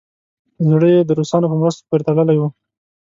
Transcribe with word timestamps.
زړه 0.69 0.87
یې 0.95 1.01
د 1.05 1.11
روسانو 1.19 1.49
په 1.51 1.57
مرستو 1.61 1.87
پورې 1.89 2.05
تړلی 2.07 2.37
وو. 2.37 2.47